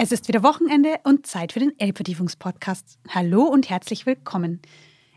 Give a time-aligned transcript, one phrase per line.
[0.00, 3.00] Es ist wieder Wochenende und Zeit für den Elbvertiefungspodcast.
[3.08, 4.62] Hallo und herzlich willkommen.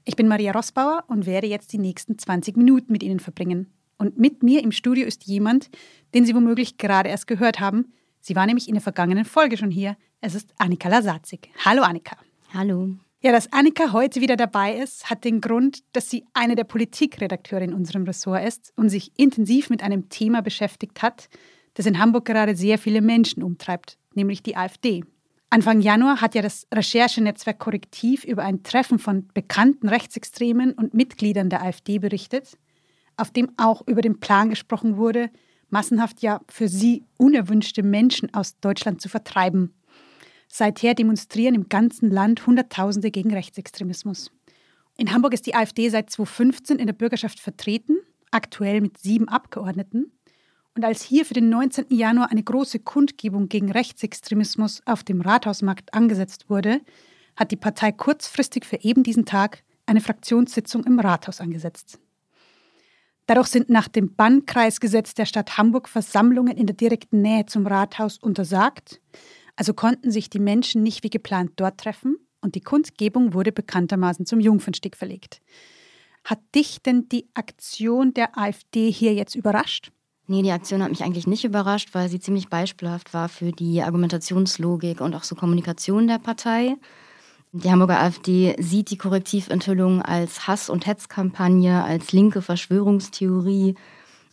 [0.06, 3.72] Ich bin Maria Rossbauer und werde jetzt die nächsten 20 Minuten mit Ihnen verbringen.
[4.00, 5.70] Und mit mir im Studio ist jemand,
[6.16, 7.94] den Sie womöglich gerade erst gehört haben.
[8.22, 9.98] Sie war nämlich in der vergangenen Folge schon hier.
[10.20, 11.52] Es ist Annika Lasazig.
[11.64, 12.18] Hallo Annika.
[12.52, 12.96] Hallo.
[13.22, 17.62] Ja, dass Annika heute wieder dabei ist, hat den Grund, dass sie eine der Politikredakteure
[17.62, 21.30] in unserem Ressort ist und sich intensiv mit einem Thema beschäftigt hat,
[21.76, 25.04] das in Hamburg gerade sehr viele Menschen umtreibt, nämlich die AfD.
[25.50, 31.50] Anfang Januar hat ja das Recherchenetzwerk Korrektiv über ein Treffen von bekannten Rechtsextremen und Mitgliedern
[31.50, 32.58] der AfD berichtet,
[33.18, 35.30] auf dem auch über den Plan gesprochen wurde,
[35.70, 39.74] massenhaft ja für sie unerwünschte Menschen aus Deutschland zu vertreiben.
[40.48, 44.32] Seither demonstrieren im ganzen Land Hunderttausende gegen Rechtsextremismus.
[44.98, 47.98] In Hamburg ist die AfD seit 2015 in der Bürgerschaft vertreten,
[48.32, 50.12] aktuell mit sieben Abgeordneten.
[50.76, 51.88] Und als hier für den 19.
[51.90, 56.82] Januar eine große Kundgebung gegen Rechtsextremismus auf dem Rathausmarkt angesetzt wurde,
[57.36, 62.00] hat die Partei kurzfristig für eben diesen Tag eine Fraktionssitzung im Rathaus angesetzt.
[63.26, 68.18] Dadurch sind nach dem Bannkreisgesetz der Stadt Hamburg Versammlungen in der direkten Nähe zum Rathaus
[68.18, 69.02] untersagt,
[69.56, 74.26] also konnten sich die Menschen nicht wie geplant dort treffen und die Kundgebung wurde bekanntermaßen
[74.26, 75.42] zum Jungfernstieg verlegt.
[76.24, 79.92] Hat dich denn die Aktion der AfD hier jetzt überrascht?
[80.32, 83.82] Nee, die Aktion hat mich eigentlich nicht überrascht, weil sie ziemlich beispielhaft war für die
[83.82, 86.78] Argumentationslogik und auch so Kommunikation der Partei.
[87.52, 93.76] Die Hamburger AfD sieht die Korrektiventhüllung als Hass- und Hetzkampagne, als linke Verschwörungstheorie.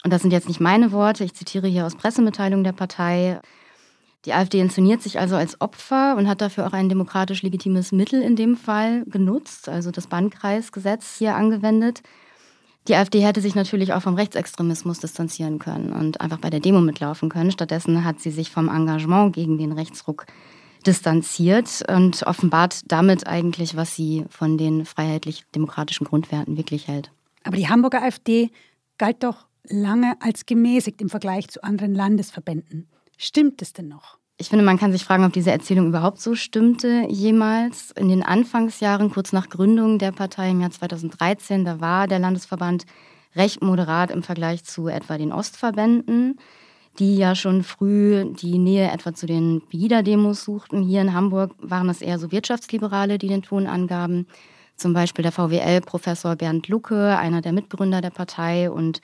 [0.04, 3.41] Und das sind jetzt nicht meine Worte, ich zitiere hier aus Pressemitteilungen der Partei.
[4.24, 8.22] Die AfD inszeniert sich also als Opfer und hat dafür auch ein demokratisch legitimes Mittel
[8.22, 12.02] in dem Fall genutzt, also das Bannkreisgesetz hier angewendet.
[12.89, 16.81] Die AfD hätte sich natürlich auch vom Rechtsextremismus distanzieren können und einfach bei der Demo
[16.81, 17.53] mitlaufen können.
[17.53, 20.25] Stattdessen hat sie sich vom Engagement gegen den Rechtsruck
[20.86, 27.12] distanziert und offenbart damit eigentlich, was sie von den freiheitlich-demokratischen Grundwerten wirklich hält.
[27.44, 28.50] Aber die Hamburger AfD
[28.97, 32.88] galt doch lange als gemäßigt im Vergleich zu anderen Landesverbänden.
[33.19, 34.18] Stimmt es denn noch?
[34.41, 37.91] Ich finde, man kann sich fragen, ob diese Erzählung überhaupt so stimmte jemals.
[37.91, 42.87] In den Anfangsjahren, kurz nach Gründung der Partei im Jahr 2013, da war der Landesverband
[43.34, 46.38] recht moderat im Vergleich zu etwa den Ostverbänden,
[47.00, 50.82] die ja schon früh die Nähe etwa zu den Pegida-Demos suchten.
[50.82, 54.28] Hier in Hamburg waren es eher so Wirtschaftsliberale, die den Ton angaben.
[54.76, 59.00] Zum Beispiel der VWL-Professor Bernd Lucke, einer der Mitgründer der Partei und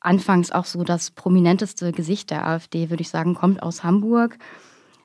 [0.00, 4.38] anfangs auch so das prominenteste Gesicht der AfD, würde ich sagen, kommt aus Hamburg.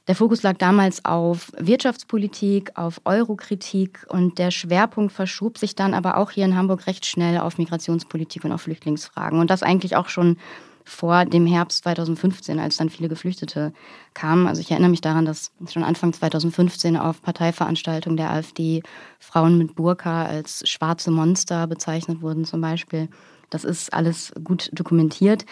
[0.08, 6.18] Der Fokus lag damals auf Wirtschaftspolitik, auf Eurokritik und der Schwerpunkt verschob sich dann aber
[6.18, 9.40] auch hier in Hamburg recht schnell auf Migrationspolitik und auf Flüchtlingsfragen.
[9.40, 10.38] Und das eigentlich auch schon
[10.84, 13.74] vor dem Herbst 2015, als dann viele Geflüchtete
[14.14, 14.48] kamen.
[14.48, 18.82] Also ich erinnere mich daran, dass schon Anfang 2015 auf Parteiveranstaltungen der AfD
[19.20, 23.10] Frauen mit Burka als schwarze Monster bezeichnet wurden zum Beispiel.
[23.52, 25.46] Das ist alles gut dokumentiert.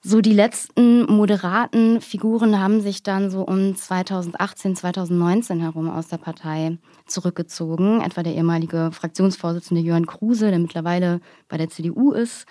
[0.00, 6.18] So die letzten moderaten Figuren haben sich dann so um 2018, 2019 herum aus der
[6.18, 8.00] Partei zurückgezogen.
[8.00, 12.46] Etwa der ehemalige Fraktionsvorsitzende Jörn Kruse, der mittlerweile bei der CDU ist.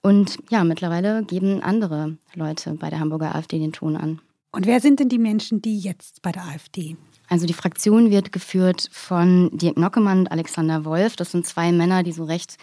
[0.00, 4.20] Und ja, mittlerweile geben andere Leute bei der Hamburger AfD den Ton an.
[4.50, 6.96] Und wer sind denn die Menschen, die jetzt bei der AfD?
[7.28, 11.16] Also die Fraktion wird geführt von Dirk Nockemann und Alexander Wolf.
[11.16, 12.56] Das sind zwei Männer, die so recht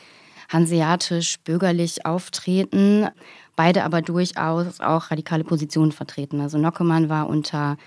[0.50, 3.08] hanseatisch, bürgerlich auftreten,
[3.56, 6.42] beide aber durchaus auch radikale Positionen vertreten.
[6.42, 7.78] Also Nockemann war unter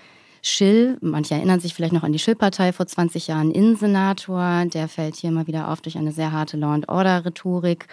[0.41, 5.15] Schill, manche erinnern sich vielleicht noch an die Schill-Partei vor 20 Jahren, Innensenator, der fällt
[5.15, 7.87] hier immer wieder auf durch eine sehr harte Law-and-Order-Rhetorik.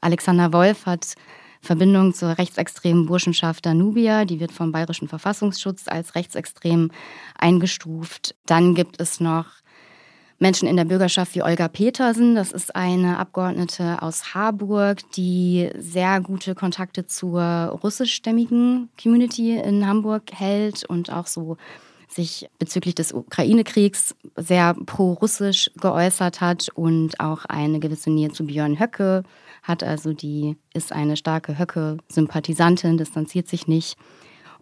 [0.00, 1.14] Alexander Wolf hat
[1.60, 4.24] Verbindung zur rechtsextremen Burschenschaft Danubia.
[4.24, 6.90] Die wird vom Bayerischen Verfassungsschutz als rechtsextrem
[7.38, 8.34] eingestuft.
[8.46, 9.46] Dann gibt es noch
[10.38, 12.34] Menschen in der Bürgerschaft wie Olga Petersen.
[12.34, 17.42] Das ist eine Abgeordnete aus Harburg, die sehr gute Kontakte zur
[17.82, 21.56] russischstämmigen Community in Hamburg hält und auch so
[22.08, 28.78] sich bezüglich des Ukraine-Kriegs sehr pro-russisch geäußert hat und auch eine gewisse Nähe zu Björn
[28.78, 29.22] Höcke
[29.62, 29.82] hat.
[29.82, 33.96] Also die ist eine starke Höcke-Sympathisantin, distanziert sich nicht.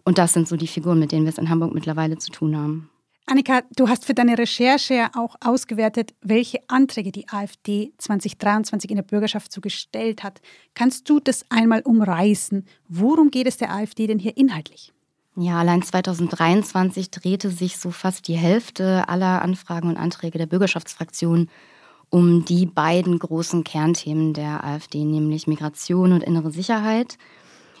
[0.03, 2.55] Und das sind so die Figuren, mit denen wir es in Hamburg mittlerweile zu tun
[2.55, 2.89] haben.
[3.27, 9.03] Annika, du hast für deine Recherche auch ausgewertet, welche Anträge die AfD 2023 in der
[9.03, 10.41] Bürgerschaft so gestellt hat.
[10.75, 12.67] Kannst du das einmal umreißen?
[12.87, 14.93] Worum geht es der AfD denn hier inhaltlich?
[15.35, 21.49] Ja, allein 2023 drehte sich so fast die Hälfte aller Anfragen und Anträge der Bürgerschaftsfraktion
[22.11, 27.17] um die beiden großen Kernthemen der AfD, nämlich Migration und innere Sicherheit.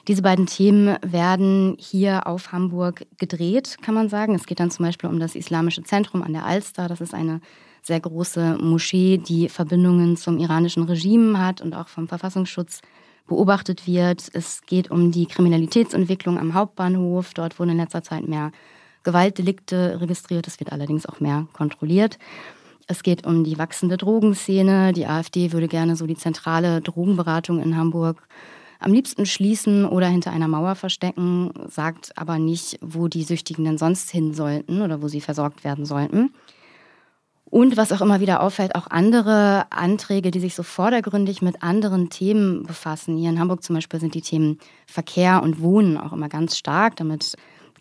[0.07, 4.35] Diese beiden Themen werden hier auf Hamburg gedreht, kann man sagen.
[4.35, 6.87] Es geht dann zum Beispiel um das Islamische Zentrum an der Alster.
[6.87, 7.41] Das ist eine
[7.81, 12.81] sehr große Moschee, die Verbindungen zum iranischen Regime hat und auch vom Verfassungsschutz
[13.27, 14.29] beobachtet wird.
[14.33, 17.33] Es geht um die Kriminalitätsentwicklung am Hauptbahnhof.
[17.33, 18.51] Dort wurden in letzter Zeit mehr
[19.03, 20.45] Gewaltdelikte registriert.
[20.45, 22.19] Es wird allerdings auch mehr kontrolliert.
[22.85, 24.93] Es geht um die wachsende Drogenszene.
[24.93, 28.27] Die AfD würde gerne so die zentrale Drogenberatung in Hamburg
[28.79, 33.77] am liebsten schließen oder hinter einer Mauer verstecken, sagt aber nicht, wo die Süchtigen denn
[33.77, 36.31] sonst hin sollten oder wo sie versorgt werden sollten.
[37.45, 42.09] Und was auch immer wieder auffällt, auch andere Anträge, die sich so vordergründig mit anderen
[42.09, 43.17] Themen befassen.
[43.17, 44.57] Hier in Hamburg zum Beispiel sind die Themen
[44.87, 46.95] Verkehr und Wohnen auch immer ganz stark.
[46.95, 47.35] Damit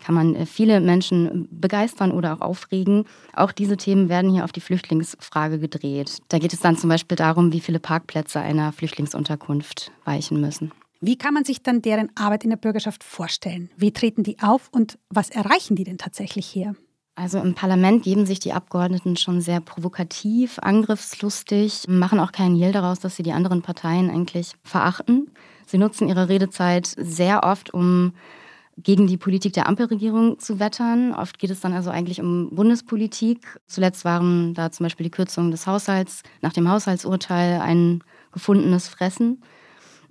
[0.05, 3.05] kann man äh, viele Menschen begeistern oder auch aufregen.
[3.33, 6.19] Auch diese Themen werden hier auf die Flüchtlingsfrage gedreht.
[6.29, 10.73] Da geht es dann zum Beispiel darum, wie viele Parkplätze einer Flüchtlingsunterkunft weichen müssen.
[11.07, 13.69] Wie kann man sich dann deren Arbeit in der Bürgerschaft vorstellen?
[13.77, 16.77] Wie treten die auf und was erreichen die denn tatsächlich hier?
[17.15, 22.73] Also im Parlament geben sich die Abgeordneten schon sehr provokativ, angriffslustig, machen auch keinen Hehl
[22.73, 25.31] daraus, dass sie die anderen Parteien eigentlich verachten.
[25.67, 28.15] Sie nutzen ihre Redezeit sehr oft, um
[28.79, 31.15] gegen die Politik der Ampelregierung zu wettern.
[31.15, 33.61] Oft geht es dann also eigentlich um Bundespolitik.
[33.67, 38.03] Zuletzt waren da zum Beispiel die Kürzungen des Haushalts nach dem Haushaltsurteil ein
[38.33, 39.43] gefundenes Fressen.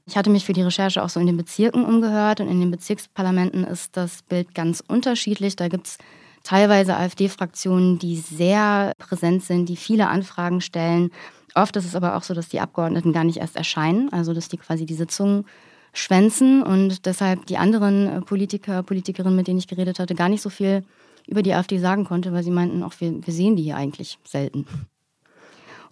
[0.06, 2.72] Ich hatte mich für die Recherche auch so in den Bezirken umgehört und in den
[2.72, 5.56] Bezirksparlamenten ist das Bild ganz unterschiedlich.
[5.56, 5.98] Da gibt es
[6.44, 11.10] teilweise AfD-Fraktionen, die sehr präsent sind, die viele Anfragen stellen.
[11.56, 14.50] Oft ist es aber auch so, dass die Abgeordneten gar nicht erst erscheinen, also dass
[14.50, 15.46] die quasi die Sitzungen
[15.94, 20.50] schwänzen und deshalb die anderen Politiker, Politikerinnen, mit denen ich geredet hatte, gar nicht so
[20.50, 20.84] viel
[21.28, 24.18] über die AfD sagen konnte, weil sie meinten, auch wir, wir sehen die hier eigentlich
[24.26, 24.66] selten.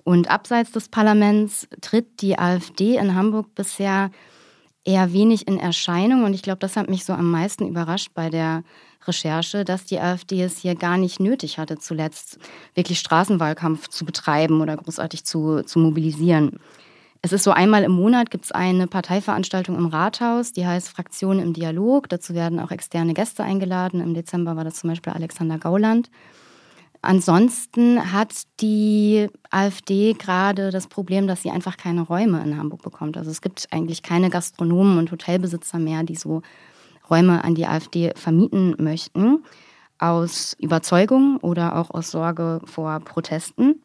[0.03, 4.11] Und abseits des Parlaments tritt die AfD in Hamburg bisher
[4.83, 6.23] eher wenig in Erscheinung.
[6.23, 8.63] Und ich glaube, das hat mich so am meisten überrascht bei der
[9.07, 12.39] Recherche, dass die AfD es hier gar nicht nötig hatte, zuletzt
[12.75, 16.59] wirklich Straßenwahlkampf zu betreiben oder großartig zu, zu mobilisieren.
[17.23, 21.37] Es ist so einmal im Monat gibt es eine Parteiveranstaltung im Rathaus, die heißt Fraktion
[21.37, 22.09] im Dialog.
[22.09, 24.01] Dazu werden auch externe Gäste eingeladen.
[24.01, 26.09] Im Dezember war das zum Beispiel Alexander Gauland.
[27.03, 33.17] Ansonsten hat die AfD gerade das Problem, dass sie einfach keine Räume in Hamburg bekommt.
[33.17, 36.43] Also es gibt eigentlich keine Gastronomen und Hotelbesitzer mehr, die so
[37.09, 39.43] Räume an die AfD vermieten möchten,
[39.97, 43.81] aus Überzeugung oder auch aus Sorge vor Protesten.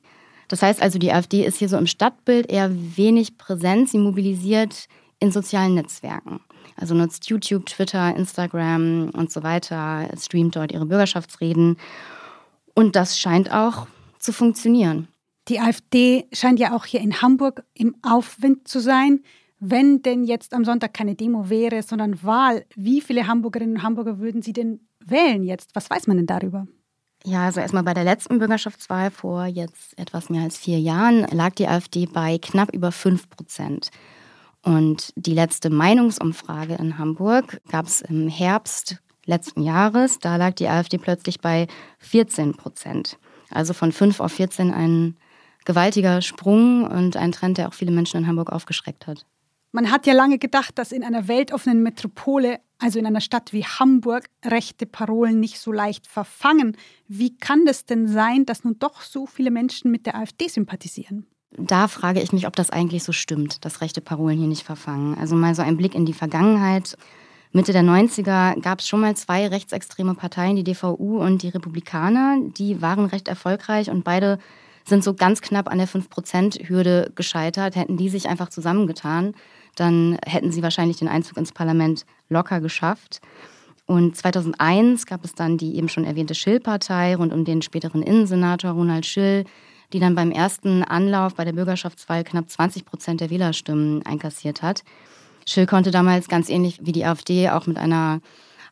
[0.49, 3.89] Das heißt also, die AfD ist hier so im Stadtbild eher wenig präsent.
[3.89, 6.41] Sie mobilisiert in sozialen Netzwerken.
[6.77, 11.79] Also nutzt YouTube, Twitter, Instagram und so weiter, streamt dort ihre Bürgerschaftsreden.
[12.76, 13.87] Und das scheint auch
[14.19, 15.08] zu funktionieren.
[15.49, 19.20] Die AfD scheint ja auch hier in Hamburg im Aufwind zu sein.
[19.58, 24.19] Wenn denn jetzt am Sonntag keine Demo wäre, sondern Wahl, wie viele Hamburgerinnen und Hamburger
[24.19, 25.75] würden Sie denn wählen jetzt?
[25.75, 26.67] Was weiß man denn darüber?
[27.25, 31.55] Ja, also erstmal bei der letzten Bürgerschaftswahl vor jetzt etwas mehr als vier Jahren lag
[31.55, 33.90] die AfD bei knapp über fünf Prozent.
[34.62, 40.19] Und die letzte Meinungsumfrage in Hamburg gab es im Herbst letzten Jahres.
[40.19, 41.67] Da lag die AfD plötzlich bei
[41.99, 43.19] 14 Prozent.
[43.50, 45.17] Also von 5 auf 14 ein
[45.64, 49.26] gewaltiger Sprung und ein Trend, der auch viele Menschen in Hamburg aufgeschreckt hat.
[49.73, 53.65] Man hat ja lange gedacht, dass in einer weltoffenen Metropole, also in einer Stadt wie
[53.65, 56.77] Hamburg, rechte Parolen nicht so leicht verfangen.
[57.08, 61.27] Wie kann das denn sein, dass nun doch so viele Menschen mit der AfD sympathisieren?
[61.58, 65.17] Da frage ich mich, ob das eigentlich so stimmt, dass rechte Parolen hier nicht verfangen.
[65.19, 66.96] Also mal so ein Blick in die Vergangenheit.
[67.56, 72.36] Mitte der 90er gab es schon mal zwei rechtsextreme Parteien, die DVU und die Republikaner.
[72.43, 74.39] Die waren recht erfolgreich und beide
[74.84, 77.75] sind so ganz knapp an der 5%-Hürde gescheitert.
[77.75, 79.34] Hätten die sich einfach zusammengetan,
[79.75, 83.22] dann hätten sie wahrscheinlich den Einzug ins Parlament locker geschafft.
[83.86, 88.72] Und 2001 gab es dann die eben schon erwähnte Schill-Partei rund um den späteren Innensenator
[88.72, 89.46] Ronald Schill,
[89.94, 94.82] die dann beim ersten Anlauf bei der Bürgerschaftswahl knapp 20 Prozent der Wählerstimmen einkassiert hat.
[95.46, 98.20] Schill konnte damals ganz ähnlich wie die AfD auch mit einer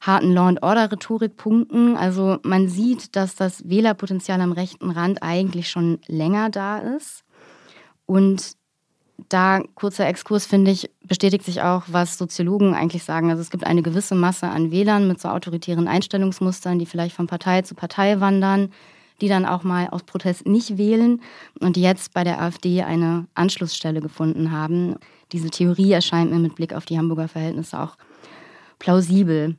[0.00, 1.96] harten Law-and-Order-Rhetorik punkten.
[1.96, 7.24] Also man sieht, dass das Wählerpotenzial am rechten Rand eigentlich schon länger da ist.
[8.06, 8.52] Und
[9.28, 13.30] da, kurzer Exkurs, finde ich, bestätigt sich auch, was Soziologen eigentlich sagen.
[13.30, 17.28] Also es gibt eine gewisse Masse an Wählern mit so autoritären Einstellungsmustern, die vielleicht von
[17.28, 18.70] Partei zu Partei wandern,
[19.20, 21.22] die dann auch mal aus Protest nicht wählen
[21.60, 24.96] und die jetzt bei der AfD eine Anschlussstelle gefunden haben.
[25.34, 27.96] Diese Theorie erscheint mir mit Blick auf die Hamburger Verhältnisse auch
[28.78, 29.56] plausibel.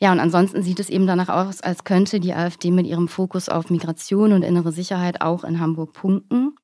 [0.00, 3.50] Ja, und ansonsten sieht es eben danach aus, als könnte die AfD mit ihrem Fokus
[3.50, 6.56] auf Migration und innere Sicherheit auch in Hamburg punkten.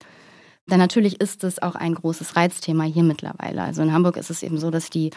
[0.66, 3.64] Denn natürlich ist es auch ein großes Reizthema hier mittlerweile.
[3.64, 5.10] Also in Hamburg ist es eben so, dass die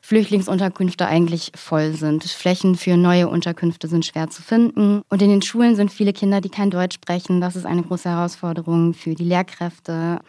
[0.00, 2.22] Flüchtlingsunterkünfte eigentlich voll sind.
[2.22, 5.02] Flächen für neue Unterkünfte sind schwer zu finden.
[5.08, 7.40] Und in den Schulen sind viele Kinder, die kein Deutsch sprechen.
[7.40, 10.20] Das ist eine große Herausforderung für die Lehrkräfte.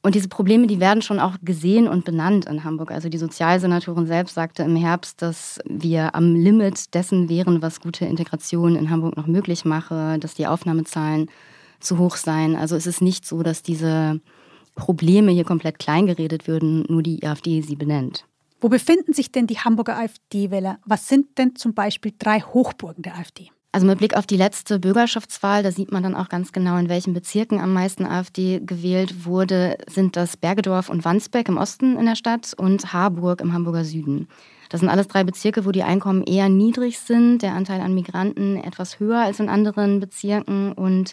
[0.00, 2.92] Und diese Probleme, die werden schon auch gesehen und benannt in Hamburg.
[2.92, 8.04] Also die Sozialsenatorin selbst sagte im Herbst, dass wir am Limit dessen wären, was gute
[8.04, 11.28] Integration in Hamburg noch möglich mache, dass die Aufnahmezahlen
[11.80, 12.54] zu hoch seien.
[12.54, 14.20] Also es ist nicht so, dass diese
[14.76, 18.24] Probleme hier komplett kleingeredet würden, nur die AfD sie benennt.
[18.60, 20.78] Wo befinden sich denn die Hamburger AfD-Wähler?
[20.84, 23.50] Was sind denn zum Beispiel drei Hochburgen der AfD?
[23.70, 26.88] Also mit Blick auf die letzte Bürgerschaftswahl, da sieht man dann auch ganz genau, in
[26.88, 32.06] welchen Bezirken am meisten AfD gewählt wurde, sind das Bergedorf und Wandsbek im Osten in
[32.06, 34.26] der Stadt und Harburg im Hamburger Süden.
[34.70, 38.56] Das sind alles drei Bezirke, wo die Einkommen eher niedrig sind, der Anteil an Migranten
[38.56, 41.12] etwas höher als in anderen Bezirken und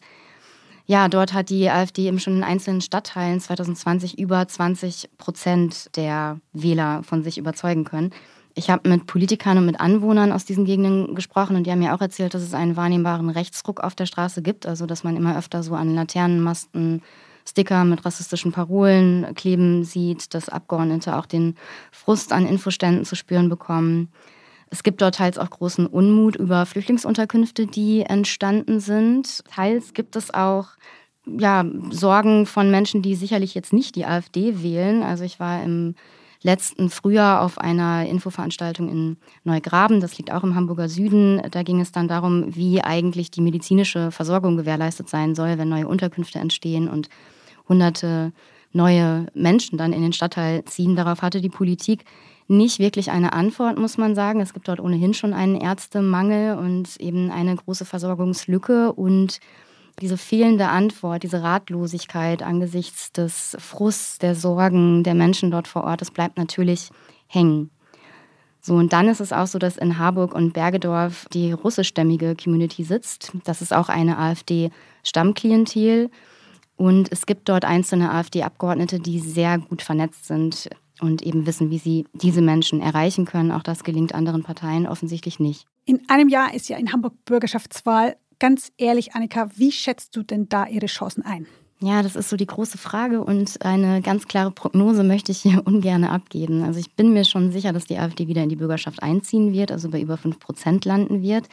[0.88, 6.39] ja, dort hat die AfD eben schon in einzelnen Stadtteilen 2020 über 20 Prozent der
[6.53, 8.12] Wähler von sich überzeugen können.
[8.57, 11.93] Ich habe mit Politikern und mit Anwohnern aus diesen Gegenden gesprochen und die haben mir
[11.93, 15.38] auch erzählt, dass es einen wahrnehmbaren Rechtsruck auf der Straße gibt, also dass man immer
[15.38, 17.01] öfter so an Laternenmasten
[17.47, 21.55] Sticker mit rassistischen Parolen kleben sieht, dass Abgeordnete auch den
[21.91, 24.09] Frust an Infoständen zu spüren bekommen.
[24.69, 29.43] Es gibt dort teils auch großen Unmut über Flüchtlingsunterkünfte, die entstanden sind.
[29.53, 30.69] Teils gibt es auch
[31.25, 35.03] ja, Sorgen von Menschen, die sicherlich jetzt nicht die AfD wählen.
[35.03, 35.95] Also ich war im
[36.46, 41.42] letzten Frühjahr auf einer Infoveranstaltung in Neugraben, das liegt auch im Hamburger Süden.
[41.50, 45.88] Da ging es dann darum, wie eigentlich die medizinische Versorgung gewährleistet sein soll, wenn neue
[45.88, 47.10] Unterkünfte entstehen und
[47.68, 48.32] hunderte
[48.74, 50.96] neue Menschen dann in den Stadtteil ziehen.
[50.96, 52.06] Darauf hatte die Politik
[52.48, 54.40] nicht wirklich eine Antwort, muss man sagen.
[54.40, 59.40] Es gibt dort ohnehin schon einen Ärztemangel und eben eine große Versorgungslücke und
[60.02, 66.02] diese fehlende Antwort, diese Ratlosigkeit angesichts des Frusts, der Sorgen der Menschen dort vor Ort,
[66.02, 66.90] das bleibt natürlich
[67.28, 67.70] hängen.
[68.62, 72.84] So, und dann ist es auch so, dass in Harburg und Bergedorf die russischstämmige Community
[72.84, 73.32] sitzt.
[73.44, 76.10] Das ist auch eine AfD-Stammklientel.
[76.75, 80.68] Und es gibt dort einzelne AfD-Abgeordnete, die sehr gut vernetzt sind
[81.00, 83.52] und eben wissen, wie sie diese Menschen erreichen können.
[83.52, 85.68] Auch das gelingt anderen Parteien offensichtlich nicht.
[85.86, 88.16] In einem Jahr ist ja in Hamburg Bürgerschaftswahl.
[88.39, 91.48] Ganz ehrlich, Annika, wie schätzt du denn da Ihre Chancen ein?
[91.80, 95.62] Ja, das ist so die große Frage und eine ganz klare Prognose möchte ich hier
[95.65, 96.63] ungern abgeben.
[96.63, 99.72] Also ich bin mir schon sicher, dass die AfD wieder in die Bürgerschaft einziehen wird,
[99.72, 101.48] also bei über 5 Prozent landen wird.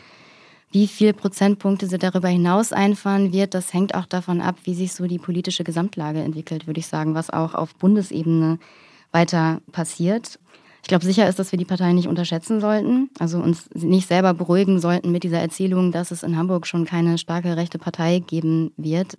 [0.70, 4.94] Wie viele Prozentpunkte sie darüber hinaus einfahren wird, das hängt auch davon ab, wie sich
[4.94, 8.58] so die politische Gesamtlage entwickelt, würde ich sagen, was auch auf Bundesebene
[9.10, 10.38] weiter passiert.
[10.82, 14.34] Ich glaube, sicher ist, dass wir die Parteien nicht unterschätzen sollten, also uns nicht selber
[14.34, 18.72] beruhigen sollten mit dieser Erzählung, dass es in Hamburg schon keine starke rechte Partei geben
[18.76, 19.16] wird.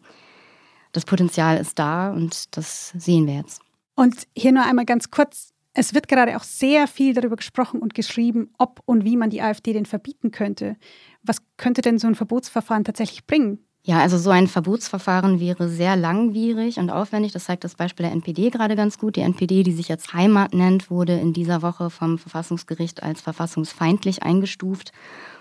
[0.92, 3.62] Das Potenzial ist da und das sehen wir jetzt.
[3.96, 5.54] Und hier nur einmal ganz kurz.
[5.74, 9.42] Es wird gerade auch sehr viel darüber gesprochen und geschrieben, ob und wie man die
[9.42, 10.76] AfD denn verbieten könnte.
[11.24, 13.66] Was könnte denn so ein Verbotsverfahren tatsächlich bringen?
[13.86, 17.34] Ja, also so ein Verbotsverfahren wäre sehr langwierig und aufwendig.
[17.34, 19.18] Das zeigt das Beispiel der NPD gerade ganz gut.
[19.18, 24.24] Die NPD, die sich jetzt Heimat nennt, wurde in dieser Woche vom Verfassungsgericht als verfassungsfeindlich
[24.24, 24.94] eingestuft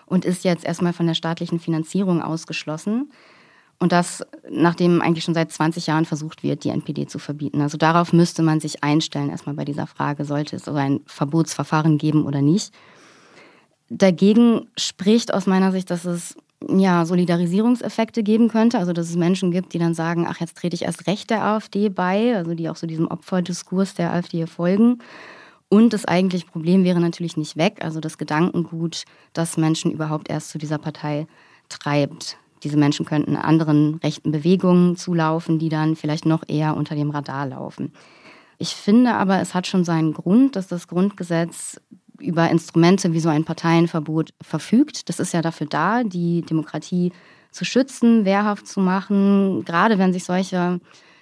[0.06, 3.12] und ist jetzt erstmal von der staatlichen Finanzierung ausgeschlossen.
[3.78, 7.60] Und das, nachdem eigentlich schon seit 20 Jahren versucht wird, die NPD zu verbieten.
[7.60, 11.96] Also darauf müsste man sich einstellen, erstmal bei dieser Frage, sollte es so ein Verbotsverfahren
[11.96, 12.74] geben oder nicht.
[13.88, 16.36] Dagegen spricht aus meiner Sicht, dass es
[16.68, 18.78] ja, Solidarisierungseffekte geben könnte.
[18.78, 21.44] Also dass es Menschen gibt, die dann sagen, ach, jetzt trete ich erst recht der
[21.44, 24.98] AfD bei, also die auch so diesem Opferdiskurs der AfD folgen.
[25.68, 30.50] Und das eigentliche Problem wäre natürlich nicht weg, also das Gedankengut, das Menschen überhaupt erst
[30.50, 31.26] zu dieser Partei
[31.70, 32.36] treibt.
[32.62, 37.46] Diese Menschen könnten anderen rechten Bewegungen zulaufen, die dann vielleicht noch eher unter dem Radar
[37.46, 37.92] laufen.
[38.58, 41.80] Ich finde aber, es hat schon seinen Grund, dass das Grundgesetz
[42.22, 45.08] über Instrumente wie so ein Parteienverbot verfügt.
[45.08, 47.12] Das ist ja dafür da, die Demokratie
[47.50, 50.80] zu schützen, wehrhaft zu machen, gerade wenn sich solche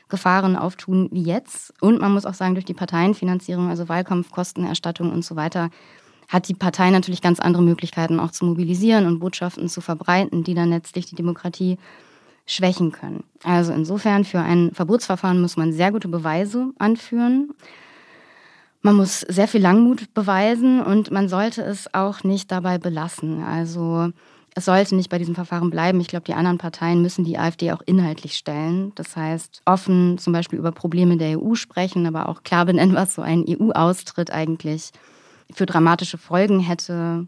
[0.08, 1.72] Gefahren auftun wie jetzt.
[1.80, 5.70] Und man muss auch sagen, durch die Parteienfinanzierung, also Wahlkampfkostenerstattung und so weiter,
[6.28, 10.54] hat die Partei natürlich ganz andere Möglichkeiten auch zu mobilisieren und Botschaften zu verbreiten, die
[10.54, 11.78] dann letztlich die Demokratie
[12.46, 13.24] schwächen können.
[13.42, 17.54] Also insofern für ein Verbotsverfahren muss man sehr gute Beweise anführen.
[18.82, 23.42] Man muss sehr viel Langmut beweisen und man sollte es auch nicht dabei belassen.
[23.42, 24.10] Also
[24.54, 26.00] es sollte nicht bei diesem Verfahren bleiben.
[26.00, 28.92] Ich glaube, die anderen Parteien müssen die AfD auch inhaltlich stellen.
[28.94, 33.14] Das heißt, offen zum Beispiel über Probleme der EU sprechen, aber auch klar benennen, was
[33.14, 34.90] so ein EU-Austritt eigentlich
[35.52, 37.26] für dramatische Folgen hätte.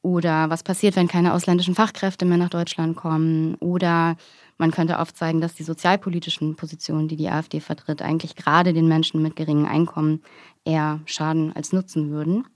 [0.00, 3.56] Oder was passiert, wenn keine ausländischen Fachkräfte mehr nach Deutschland kommen?
[3.56, 4.16] Oder
[4.58, 9.22] man könnte aufzeigen, dass die sozialpolitischen Positionen, die die AfD vertritt, eigentlich gerade den Menschen
[9.22, 10.22] mit geringen Einkommen
[10.64, 12.46] eher schaden als nutzen würden.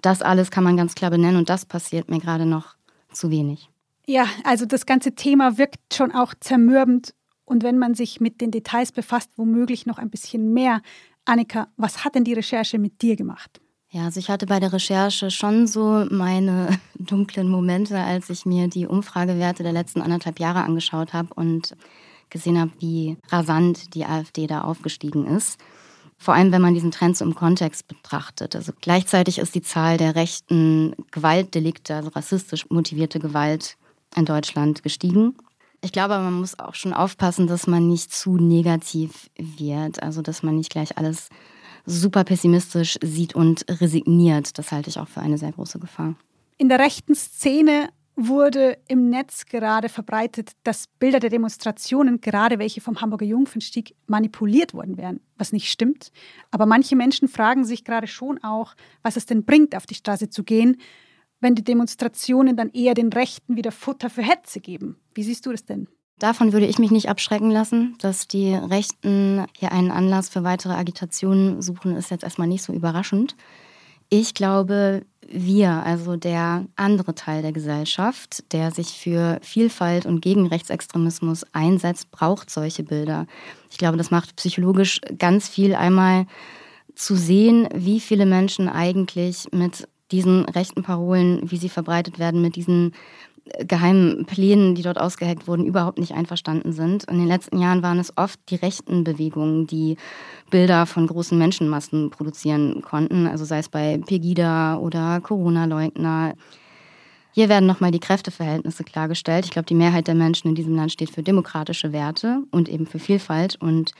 [0.00, 2.76] Das alles kann man ganz klar benennen und das passiert mir gerade noch
[3.12, 3.68] zu wenig.
[4.06, 8.50] Ja, also das ganze Thema wirkt schon auch zermürbend und wenn man sich mit den
[8.50, 10.82] Details befasst, womöglich noch ein bisschen mehr.
[11.24, 13.60] Annika, was hat denn die Recherche mit dir gemacht?
[13.90, 18.68] Ja, also ich hatte bei der Recherche schon so meine dunklen Momente, als ich mir
[18.68, 21.74] die Umfragewerte der letzten anderthalb Jahre angeschaut habe und
[22.28, 25.58] gesehen habe, wie rasant die AfD da aufgestiegen ist.
[26.18, 28.56] Vor allem, wenn man diesen Trend so im Kontext betrachtet.
[28.56, 33.76] Also gleichzeitig ist die Zahl der rechten Gewaltdelikte, also rassistisch motivierte Gewalt
[34.16, 35.36] in Deutschland gestiegen.
[35.80, 40.02] Ich glaube, man muss auch schon aufpassen, dass man nicht zu negativ wird.
[40.02, 41.28] Also, dass man nicht gleich alles
[41.88, 44.58] super pessimistisch sieht und resigniert.
[44.58, 46.14] Das halte ich auch für eine sehr große Gefahr.
[46.58, 52.80] In der rechten Szene wurde im Netz gerade verbreitet, dass Bilder der Demonstrationen, gerade welche
[52.80, 56.10] vom Hamburger Jungfernstieg, manipuliert worden wären, was nicht stimmt.
[56.50, 60.30] Aber manche Menschen fragen sich gerade schon auch, was es denn bringt, auf die Straße
[60.30, 60.78] zu gehen,
[61.40, 64.96] wenn die Demonstrationen dann eher den Rechten wieder Futter für Hetze geben.
[65.14, 65.86] Wie siehst du das denn?
[66.18, 67.96] Davon würde ich mich nicht abschrecken lassen.
[68.00, 72.72] Dass die Rechten hier einen Anlass für weitere Agitationen suchen, ist jetzt erstmal nicht so
[72.72, 73.36] überraschend.
[74.10, 80.46] Ich glaube, wir, also der andere Teil der Gesellschaft, der sich für Vielfalt und gegen
[80.46, 83.26] Rechtsextremismus einsetzt, braucht solche Bilder.
[83.70, 86.26] Ich glaube, das macht psychologisch ganz viel einmal
[86.94, 92.56] zu sehen, wie viele Menschen eigentlich mit diesen rechten Parolen, wie sie verbreitet werden, mit
[92.56, 92.94] diesen
[93.66, 97.04] geheimen Plänen, die dort ausgeheckt wurden, überhaupt nicht einverstanden sind.
[97.04, 99.96] In den letzten Jahren waren es oft die rechten Bewegungen, die
[100.50, 106.34] Bilder von großen Menschenmassen produzieren konnten, also sei es bei Pegida oder Corona-Leugner.
[107.32, 109.44] Hier werden nochmal die Kräfteverhältnisse klargestellt.
[109.44, 112.86] Ich glaube, die Mehrheit der Menschen in diesem Land steht für demokratische Werte und eben
[112.86, 113.56] für Vielfalt.
[113.60, 113.92] Und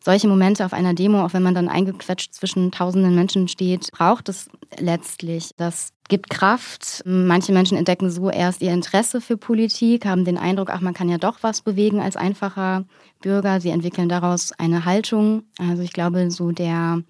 [0.00, 4.28] solche Momente auf einer Demo, auch wenn man dann eingequetscht zwischen tausenden Menschen steht, braucht
[4.28, 5.50] es letztlich.
[5.56, 7.02] Das gibt Kraft.
[7.04, 11.08] Manche Menschen entdecken so erst ihr Interesse für Politik, haben den Eindruck, ach, man kann
[11.08, 12.86] ja doch was bewegen als einfacher
[13.20, 13.60] Bürger.
[13.60, 15.42] Sie entwickeln daraus eine Haltung.
[15.58, 17.02] Also ich glaube, so der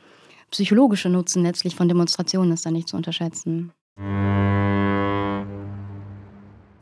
[0.51, 3.73] psychologische Nutzen letztlich von Demonstrationen ist da nicht zu unterschätzen.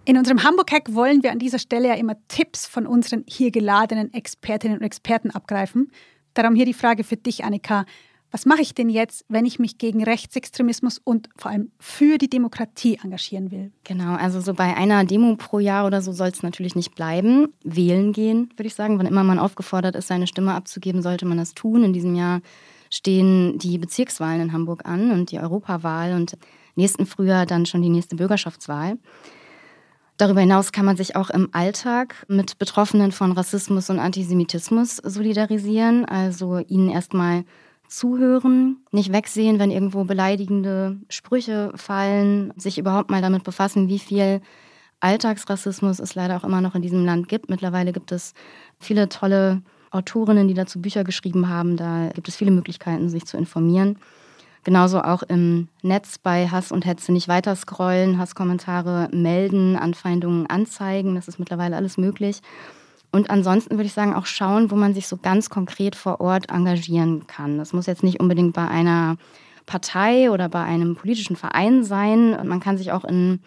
[0.09, 4.14] In unserem Hamburg-Hack wollen wir an dieser Stelle ja immer Tipps von unseren hier geladenen
[4.14, 5.90] Expertinnen und Experten abgreifen.
[6.33, 7.85] Darum hier die Frage für dich, Annika.
[8.31, 12.31] Was mache ich denn jetzt, wenn ich mich gegen Rechtsextremismus und vor allem für die
[12.31, 13.73] Demokratie engagieren will?
[13.83, 17.49] Genau, also so bei einer Demo pro Jahr oder so soll es natürlich nicht bleiben.
[17.64, 19.01] Wählen gehen, würde ich sagen.
[19.01, 21.83] Wann immer man aufgefordert ist, seine Stimme abzugeben, sollte man das tun.
[21.83, 22.42] In diesem Jahr
[22.90, 26.38] stehen die Bezirkswahlen in Hamburg an und die Europawahl und
[26.77, 28.99] nächsten Frühjahr dann schon die nächste Bürgerschaftswahl.
[30.16, 36.07] Darüber hinaus kann man sich auch im Alltag mit Betroffenen von Rassismus und Antisemitismus solidarisieren,
[36.07, 37.44] also ihnen erstmal
[37.87, 44.40] zuhören, nicht wegsehen, wenn irgendwo beleidigende Sprüche fallen, sich überhaupt mal damit befassen, wie viel
[45.00, 47.50] Alltagsrassismus es leider auch immer noch in diesem Land gibt.
[47.50, 48.33] Mittlerweile gibt es
[48.79, 51.76] viele tolle Autorinnen, die dazu Bücher geschrieben haben.
[51.76, 53.98] Da gibt es viele Möglichkeiten, sich zu informieren.
[54.66, 61.14] Genauso auch im Netz bei Hass und Hetze nicht weiter scrollen, Hasskommentare melden, Anfeindungen anzeigen.
[61.14, 62.40] Das ist mittlerweile alles möglich.
[63.12, 66.50] Und ansonsten würde ich sagen, auch schauen, wo man sich so ganz konkret vor Ort
[66.50, 67.59] engagieren kann.
[67.59, 69.18] Das muss jetzt nicht unbedingt bei einer
[69.66, 72.37] Partei oder bei einem politischen Verein sein.
[72.44, 73.38] Man kann sich auch in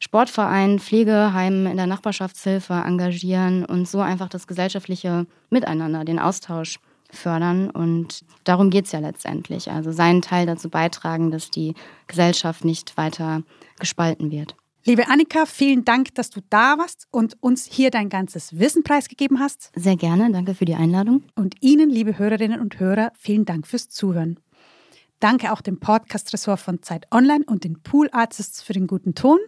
[0.00, 6.78] Sportvereinen, Pflegeheimen, in der Nachbarschaftshilfe engagieren und so einfach das gesellschaftliche Miteinander, den Austausch
[7.14, 7.70] fördern.
[7.70, 9.70] Und darum geht es ja letztendlich.
[9.70, 11.74] Also seinen Teil dazu beitragen, dass die
[12.06, 13.42] Gesellschaft nicht weiter
[13.78, 14.54] gespalten wird.
[14.86, 19.40] Liebe Annika, vielen Dank, dass du da warst und uns hier dein ganzes Wissen preisgegeben
[19.40, 19.72] hast.
[19.74, 21.22] Sehr gerne, danke für die Einladung.
[21.34, 24.38] Und Ihnen, liebe Hörerinnen und Hörer, vielen Dank fürs Zuhören.
[25.20, 29.38] Danke auch dem Podcast-Ressort von Zeit Online und den Pool Artists für den guten Ton.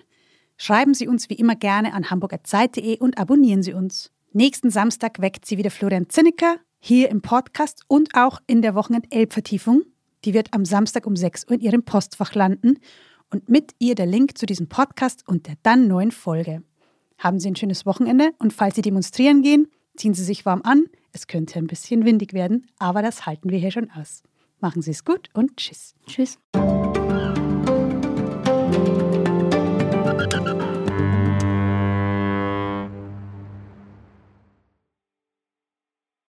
[0.56, 4.10] Schreiben Sie uns wie immer gerne an hamburgerzeit.de und abonnieren Sie uns.
[4.32, 9.82] Nächsten Samstag weckt Sie wieder Florian Zinnecker hier im Podcast und auch in der Wochenend-Elb-Vertiefung.
[10.24, 12.78] Die wird am Samstag um 6 Uhr in Ihrem Postfach landen
[13.30, 16.62] und mit ihr der Link zu diesem Podcast und der dann neuen Folge.
[17.18, 20.84] Haben Sie ein schönes Wochenende und falls Sie demonstrieren gehen, ziehen Sie sich warm an.
[21.12, 24.22] Es könnte ein bisschen windig werden, aber das halten wir hier schon aus.
[24.60, 25.94] Machen Sie es gut und tschüss.
[26.06, 26.38] Tschüss.